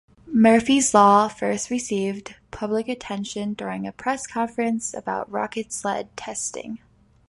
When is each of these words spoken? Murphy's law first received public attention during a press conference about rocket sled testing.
Murphy's 0.33 0.95
law 0.95 1.27
first 1.27 1.69
received 1.69 2.33
public 2.49 2.87
attention 2.87 3.53
during 3.53 3.85
a 3.85 3.91
press 3.91 4.25
conference 4.25 4.95
about 4.95 5.29
rocket 5.31 5.71
sled 5.71 6.09
testing. 6.17 6.79